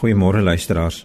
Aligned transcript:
Goeiemôre 0.00 0.40
luisteraars. 0.40 1.02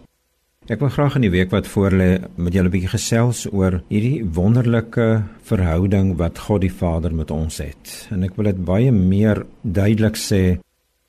Ek 0.71 0.79
wil 0.79 0.87
graag 0.87 1.17
in 1.17 1.25
die 1.25 1.31
week 1.33 1.49
wat 1.51 1.67
voorlê 1.67 2.13
met 2.39 2.53
julle 2.55 2.69
'n 2.69 2.75
bietjie 2.75 2.93
gesels 2.93 3.41
oor 3.51 3.81
hierdie 3.91 4.23
wonderlike 4.23 5.07
verhouding 5.43 6.15
wat 6.15 6.39
God 6.39 6.61
die 6.61 6.71
Vader 6.71 7.11
met 7.13 7.31
ons 7.31 7.57
het. 7.57 8.07
En 8.09 8.23
ek 8.23 8.37
wil 8.37 8.45
dit 8.45 8.63
baie 8.65 8.91
meer 8.91 9.45
duidelik 9.61 10.15
sê 10.15 10.59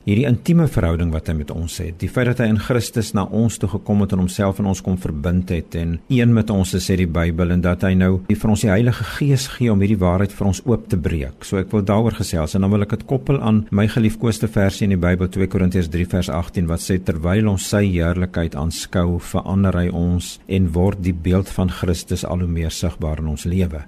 hierdie 0.07 0.27
intieme 0.29 0.69
verhouding 0.71 1.11
wat 1.11 1.27
hy 1.31 1.35
met 1.41 1.51
ons 1.51 1.81
het. 1.83 1.97
Die 1.99 2.11
feit 2.11 2.29
dat 2.31 2.41
hy 2.43 2.47
in 2.53 2.61
Christus 2.63 3.11
na 3.17 3.25
ons 3.35 3.59
toe 3.59 3.69
gekom 3.73 4.05
het 4.05 4.15
en 4.15 4.23
homself 4.23 4.61
in 4.63 4.69
ons 4.71 4.83
kom 4.85 4.99
verbind 5.03 5.51
het 5.51 5.75
en 5.79 5.97
een 6.13 6.35
met 6.35 6.51
ons 6.55 6.77
is, 6.79 6.87
sê 6.87 6.95
die 7.01 7.09
Bybel 7.11 7.51
en 7.57 7.65
dat 7.65 7.83
hy 7.87 7.95
nou 7.99 8.13
vir 8.31 8.53
ons 8.53 8.63
die 8.63 8.71
Heilige 8.71 9.07
Gees 9.17 9.49
gee 9.57 9.73
om 9.73 9.83
hierdie 9.83 9.99
waarheid 9.99 10.35
vir 10.37 10.51
ons 10.53 10.63
oop 10.69 10.87
te 10.93 10.99
breek. 11.01 11.43
So 11.47 11.59
ek 11.59 11.75
wil 11.75 11.83
daaroor 11.87 12.15
gesels 12.21 12.55
en 12.55 12.63
dan 12.63 12.75
wil 12.75 12.87
ek 12.87 12.95
dit 12.95 13.07
koppel 13.11 13.41
aan 13.43 13.65
my 13.75 13.89
geliefkoeste 13.91 14.51
versie 14.53 14.87
in 14.87 14.95
die 14.95 15.03
Bybel 15.03 15.31
2 15.33 15.51
Korintiërs 15.51 15.91
3 15.91 16.07
vers 16.15 16.31
18 16.31 16.71
wat 16.71 16.85
sê 16.85 17.01
terwyl 17.03 17.51
ons 17.51 17.67
sy 17.67 17.83
heerlikheid 17.89 18.55
aanskou, 18.55 19.19
verander 19.19 19.83
hy 19.83 19.89
ons 19.91 20.37
en 20.47 20.71
word 20.77 21.03
die 21.03 21.17
beeld 21.17 21.51
van 21.59 21.73
Christus 21.83 22.23
al 22.23 22.47
hoe 22.47 22.51
meer 22.61 22.75
sigbaar 22.75 23.25
in 23.25 23.35
ons 23.35 23.49
lewe. 23.51 23.87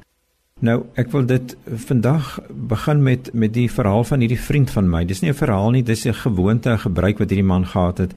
Nou, 0.58 0.80
ek 0.98 1.12
wil 1.14 1.22
dit 1.22 1.52
vandag 1.86 2.32
begin 2.50 3.02
met 3.02 3.28
met 3.32 3.52
die 3.54 3.68
verhaal 3.70 4.02
van 4.04 4.24
hierdie 4.24 4.40
vriend 4.42 4.72
van 4.74 4.88
my. 4.90 5.04
Dis 5.06 5.20
nie 5.22 5.30
'n 5.30 5.38
verhaal 5.38 5.70
nie, 5.70 5.82
dis 5.82 6.04
'n 6.04 6.14
gewoonte, 6.14 6.70
'n 6.70 6.78
gebruik 6.78 7.18
wat 7.18 7.30
hierdie 7.30 7.46
man 7.46 7.66
gehad 7.66 7.98
het. 7.98 8.14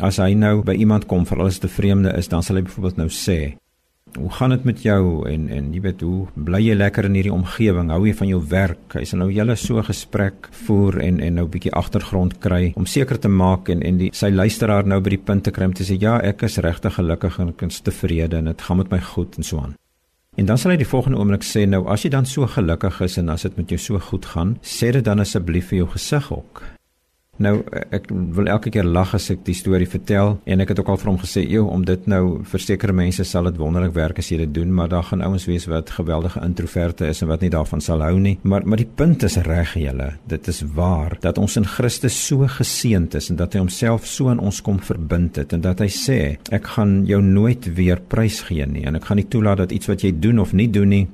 As 0.00 0.16
hy 0.16 0.32
nou 0.32 0.62
by 0.62 0.72
iemand 0.72 1.06
kom 1.06 1.26
vir 1.26 1.38
alles 1.38 1.58
te 1.58 1.68
vreemde 1.68 2.16
is, 2.16 2.28
dan 2.28 2.42
sal 2.42 2.56
hy 2.56 2.62
byvoorbeeld 2.62 2.96
nou 2.96 3.08
sê: 3.08 3.56
"Hoe 4.18 4.30
gaan 4.30 4.50
dit 4.50 4.64
met 4.64 4.82
jou?" 4.82 5.28
en 5.28 5.48
en 5.48 5.72
jy 5.74 5.80
weet 5.80 6.00
hoe 6.00 6.26
bly 6.34 6.60
jy 6.60 6.74
lekker 6.74 7.04
in 7.04 7.14
hierdie 7.14 7.32
omgewing? 7.32 7.90
Hou 7.90 8.06
jy 8.06 8.14
van 8.14 8.28
jou 8.28 8.42
werk? 8.48 8.92
Hy 8.94 9.04
sal 9.04 9.18
nou 9.18 9.30
julle 9.30 9.56
so 9.56 9.82
gesprek 9.82 10.48
voer 10.50 10.98
en 11.00 11.20
en 11.20 11.34
nou 11.34 11.44
'n 11.44 11.50
bietjie 11.50 11.72
agtergrond 11.72 12.38
kry 12.38 12.72
om 12.76 12.86
seker 12.86 13.18
te 13.18 13.28
maak 13.28 13.68
en 13.68 13.82
en 13.82 13.98
die 13.98 14.10
sy 14.12 14.30
luisteraar 14.30 14.86
nou 14.86 15.00
by 15.00 15.10
die 15.10 15.24
punt 15.24 15.44
te 15.44 15.50
kry 15.50 15.64
om 15.64 15.74
te 15.74 15.84
sê: 15.84 16.00
"Ja, 16.00 16.20
ek 16.20 16.42
is 16.42 16.56
regtig 16.56 16.94
gelukkig 16.94 17.38
en 17.38 17.48
ek 17.48 17.62
is 17.62 17.80
tevrede 17.80 18.36
en 18.36 18.44
dit 18.44 18.62
gaan 18.62 18.76
met 18.76 18.90
my 18.90 19.00
goed 19.00 19.36
en 19.36 19.42
so 19.42 19.58
aan." 19.58 19.74
En 20.36 20.44
dan 20.44 20.58
sal 20.60 20.74
hy 20.74 20.76
die 20.76 20.88
volgende 20.88 21.16
oomblik 21.16 21.44
sê 21.48 21.62
nou 21.64 21.86
as 21.88 22.02
jy 22.04 22.10
dan 22.12 22.26
so 22.28 22.44
gelukkig 22.52 23.00
is 23.06 23.16
en 23.16 23.32
as 23.32 23.46
dit 23.48 23.56
met 23.56 23.72
jou 23.72 23.80
so 23.80 24.00
goed 24.10 24.28
gaan, 24.34 24.58
sê 24.60 24.92
dit 24.92 25.04
dan 25.04 25.24
asseblief 25.24 25.72
vir 25.72 25.80
jou 25.80 25.92
gesig 25.96 26.28
ook. 26.32 26.75
Nou 27.42 27.58
ek 27.92 28.08
wil 28.10 28.48
elke 28.48 28.70
keer 28.72 28.86
lag 28.88 29.12
as 29.16 29.28
ek 29.30 29.42
die 29.44 29.54
storie 29.56 29.88
vertel 29.88 30.36
en 30.48 30.62
ek 30.64 30.72
het 30.72 30.80
ook 30.80 30.88
al 30.92 31.00
vir 31.00 31.10
hom 31.10 31.18
gesê, 31.20 31.44
"Joe, 31.48 31.68
om 31.68 31.84
dit 31.84 32.06
nou 32.06 32.42
vir 32.44 32.60
sekere 32.60 32.92
mense 32.92 33.24
sal 33.24 33.44
dit 33.44 33.56
wonderlik 33.56 33.94
werk 33.94 34.18
as 34.18 34.28
jy 34.30 34.38
dit 34.38 34.54
doen, 34.54 34.74
maar 34.74 34.88
daar 34.88 35.02
gaan 35.02 35.22
ouens 35.22 35.44
wees 35.46 35.66
wat 35.66 35.90
geweldige 35.90 36.40
introverte 36.40 37.06
is 37.06 37.22
en 37.22 37.28
wat 37.28 37.40
nie 37.40 37.50
daarvan 37.50 37.80
sal 37.80 38.00
hou 38.00 38.18
nie." 38.18 38.38
Maar 38.42 38.66
maar 38.66 38.78
die 38.78 38.90
punt 38.94 39.22
is 39.22 39.36
reg 39.36 39.74
julle. 39.74 40.16
Dit 40.26 40.48
is 40.48 40.62
waar 40.62 41.16
dat 41.20 41.38
ons 41.38 41.56
in 41.56 41.64
Christus 41.64 42.26
so 42.26 42.46
geseënd 42.46 43.14
is 43.14 43.30
en 43.30 43.36
dat 43.36 43.52
hy 43.52 43.58
homself 43.58 44.06
so 44.06 44.28
aan 44.28 44.38
ons 44.38 44.62
kom 44.62 44.78
verbind 44.78 45.36
het 45.36 45.52
en 45.52 45.60
dat 45.60 45.78
hy 45.78 45.88
sê, 45.88 46.38
"Ek 46.50 46.66
gaan 46.66 47.06
jou 47.06 47.22
nooit 47.22 47.74
weer 47.74 48.00
prysgee 48.00 48.66
nie 48.66 48.84
en 48.84 48.94
ek 48.94 49.04
gaan 49.04 49.16
nie 49.16 49.28
toelaat 49.28 49.58
dat 49.58 49.72
iets 49.72 49.86
wat 49.86 50.00
jy 50.00 50.12
doen 50.20 50.38
of 50.38 50.52
nie 50.52 50.70
doen 50.70 50.88
nie 50.88 51.08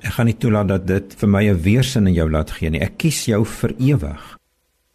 Ek 0.00 0.14
gaan 0.16 0.30
nie 0.30 0.38
toelaat 0.40 0.68
dat 0.68 0.86
dit 0.86 1.14
vir 1.20 1.28
my 1.28 1.44
'n 1.50 1.62
weerstand 1.62 2.08
in 2.08 2.14
jou 2.14 2.30
laat 2.30 2.50
gee 2.50 2.70
nie. 2.70 2.80
Ek 2.80 2.96
kies 2.96 3.24
jou 3.26 3.44
vir 3.44 3.74
ewig. 3.78 4.39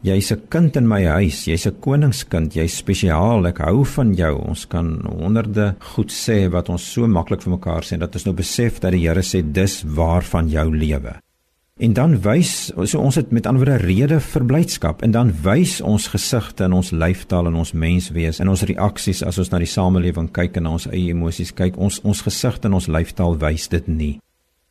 Jy's 0.04 0.30
'n 0.30 0.42
kind 0.48 0.76
in 0.76 0.86
my 0.86 1.04
huis, 1.04 1.46
jy's 1.46 1.66
'n 1.66 1.80
koningskind, 1.80 2.52
jy's 2.54 2.76
spesiaal. 2.76 3.46
Ek 3.46 3.58
hou 3.58 3.84
van 3.84 4.14
jou. 4.14 4.34
Ons 4.48 4.66
kan 4.66 5.00
honderde 5.04 5.74
goed 5.94 6.12
sê 6.12 6.50
wat 6.50 6.68
ons 6.68 6.92
so 6.92 7.06
maklik 7.06 7.42
vir 7.42 7.52
mekaar 7.58 7.82
sê 7.82 7.98
dat 7.98 8.14
ons 8.14 8.24
nou 8.24 8.34
besef 8.34 8.78
dat 8.80 8.92
die 8.92 9.08
Here 9.08 9.22
sê 9.22 9.42
dis 9.42 9.82
waar 9.82 10.22
van 10.22 10.48
jou 10.48 10.76
lewe. 10.76 11.16
En 11.78 11.92
dan 11.92 12.20
wys 12.20 12.72
so 12.84 12.98
ons 12.98 13.14
het 13.14 13.32
met 13.32 13.46
ander 13.46 13.64
woorde 13.64 13.86
rede 13.86 14.20
vir 14.20 14.44
blydskap 14.44 15.02
en 15.02 15.10
dan 15.10 15.32
wys 15.42 15.80
ons 15.80 16.08
gesigte 16.08 16.64
en 16.64 16.72
ons 16.72 16.90
lyfstaal 16.90 17.46
en 17.46 17.54
ons 17.54 17.72
menswees 17.72 18.40
en 18.40 18.48
ons 18.48 18.62
reaksies 18.62 19.22
as 19.22 19.38
ons 19.38 19.50
na 19.50 19.58
die 19.58 19.66
samelewing 19.66 20.30
kyk 20.32 20.56
en 20.56 20.62
na 20.62 20.70
ons 20.70 20.86
eie 20.86 21.10
emosies 21.10 21.52
kyk 21.52 21.76
ons 21.76 22.00
ons 22.00 22.22
gesigte 22.22 22.68
en 22.68 22.74
ons 22.74 22.88
lyfstaal 22.88 23.36
wys 23.38 23.68
dit 23.68 23.88
nie. 23.88 24.18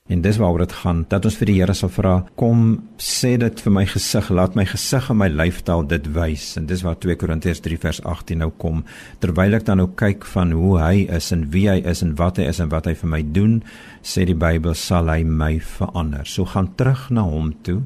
En 0.06 0.20
dis 0.22 0.38
waaroor 0.38 0.60
dit 0.68 0.74
gaan 0.84 1.00
dat 1.10 1.26
ons 1.26 1.36
vir 1.40 1.50
die 1.50 1.56
Here 1.58 1.74
sal 1.74 1.90
vra, 1.90 2.12
kom 2.38 2.60
sê 3.02 3.32
dit 3.42 3.62
vir 3.66 3.74
my 3.74 3.88
gesig, 3.90 4.28
laat 4.30 4.54
my 4.54 4.62
gesig 4.70 5.08
en 5.10 5.18
my 5.18 5.32
lyfstaal 5.34 5.82
dit 5.90 6.10
wys. 6.14 6.44
En 6.60 6.68
dis 6.70 6.84
waar 6.86 7.00
2 7.02 7.18
Korintiërs 7.18 7.64
3 7.66 7.80
vers 7.82 8.02
18 8.06 8.44
nou 8.44 8.52
kom. 8.62 8.84
Terwyl 9.24 9.58
ek 9.58 9.66
dan 9.66 9.82
nou 9.82 9.88
kyk 9.98 10.28
van 10.36 10.54
hoe 10.54 10.76
hy 10.78 11.08
is 11.18 11.32
en 11.34 11.48
wie 11.56 11.66
hy 11.72 11.80
is 11.90 12.06
en 12.06 12.14
wat 12.22 12.38
hy 12.38 12.46
is 12.52 12.62
en 12.62 12.70
wat 12.70 12.92
hy 12.92 12.94
vir 13.02 13.14
my 13.16 13.24
doen, 13.40 13.58
sê 14.06 14.28
die 14.30 14.38
Bybel 14.46 14.78
sal 14.78 15.10
hy 15.10 15.26
my 15.26 15.56
verander. 15.74 16.30
So 16.30 16.46
gaan 16.54 16.70
terug 16.78 17.10
na 17.10 17.26
hom 17.26 17.56
toe 17.66 17.82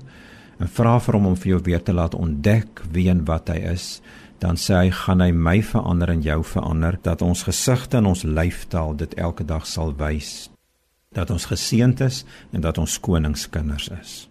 en 0.60 0.76
vra 0.76 1.00
vir 1.00 1.22
hom 1.22 1.32
om 1.32 1.40
vir 1.40 1.54
jou 1.54 1.64
weer 1.72 1.88
te 1.88 1.96
laat 1.96 2.20
ontdek 2.20 2.84
wie 2.92 3.08
en 3.16 3.24
wat 3.32 3.56
hy 3.56 3.64
is. 3.72 4.02
Dan 4.44 4.60
sê 4.60 4.76
hy 4.76 4.94
gaan 5.06 5.24
hy 5.24 5.32
my 5.32 5.62
verander 5.64 6.12
en 6.12 6.28
jou 6.28 6.42
verander 6.44 7.00
dat 7.00 7.24
ons 7.24 7.48
gesigte 7.48 8.04
en 8.04 8.12
ons 8.12 8.28
lyfstaal 8.28 8.98
dit 9.08 9.20
elke 9.24 9.48
dag 9.48 9.64
sal 9.64 9.96
wys 9.96 10.50
dat 11.10 11.30
ons 11.30 11.46
geseënd 11.46 12.00
is 12.00 12.24
en 12.52 12.62
dat 12.62 12.78
ons 12.78 13.00
koningskinders 13.00 13.88
is. 14.02 14.29